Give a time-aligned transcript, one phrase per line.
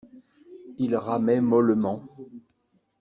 [0.79, 2.01] Il ramait mollement.